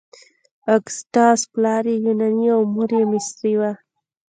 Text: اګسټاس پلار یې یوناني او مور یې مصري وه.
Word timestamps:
اګسټاس 0.75 1.39
پلار 1.53 1.83
یې 1.91 1.95
یوناني 2.05 2.47
او 2.55 2.61
مور 2.73 2.89
یې 2.99 3.03
مصري 3.11 3.53
وه. 3.59 3.71